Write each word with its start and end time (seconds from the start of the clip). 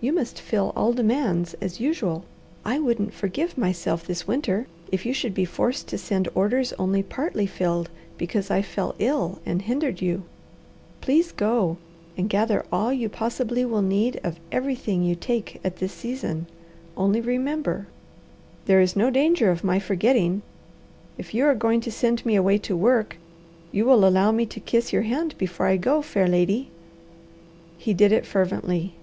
You 0.00 0.12
must 0.12 0.38
fill 0.38 0.70
all 0.76 0.92
demands 0.92 1.54
as 1.62 1.80
usual. 1.80 2.26
I 2.62 2.78
wouldn't 2.78 3.14
forgive 3.14 3.56
myself 3.56 4.06
this 4.06 4.28
winter 4.28 4.66
if 4.92 5.06
you 5.06 5.14
should 5.14 5.32
be 5.32 5.46
forced 5.46 5.88
to 5.88 5.96
send 5.96 6.28
orders 6.34 6.74
only 6.74 7.02
partly 7.02 7.46
filled 7.46 7.88
because 8.18 8.50
I 8.50 8.60
fell 8.60 8.94
ill 8.98 9.38
and 9.46 9.62
hindered 9.62 10.02
you. 10.02 10.24
Please 11.00 11.32
go 11.32 11.78
and 12.18 12.28
gather 12.28 12.66
all 12.70 12.92
you 12.92 13.08
possibly 13.08 13.64
will 13.64 13.80
need 13.80 14.20
of 14.22 14.38
everything 14.52 15.02
you 15.02 15.14
take 15.14 15.58
at 15.64 15.78
this 15.78 15.94
season, 15.94 16.48
only 16.98 17.22
remember!" 17.22 17.86
"There 18.66 18.82
is 18.82 18.94
no 18.94 19.08
danger 19.08 19.50
of 19.50 19.64
my 19.64 19.78
forgetting. 19.78 20.42
If 21.16 21.32
you 21.32 21.46
are 21.46 21.54
going 21.54 21.80
to 21.80 21.90
send 21.90 22.26
me 22.26 22.36
away 22.36 22.58
to 22.58 22.76
work, 22.76 23.16
you 23.72 23.86
will 23.86 24.06
allow 24.06 24.32
me 24.32 24.44
to 24.44 24.60
kiss 24.60 24.92
your 24.92 25.00
hand 25.04 25.34
before 25.38 25.64
I 25.64 25.78
go, 25.78 26.02
fair 26.02 26.28
lady?" 26.28 26.70
He 27.78 27.94
did 27.94 28.12
it 28.12 28.26
fervently. 28.26 28.96